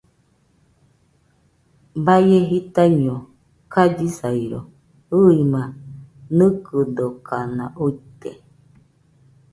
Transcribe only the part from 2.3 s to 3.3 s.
jitaiño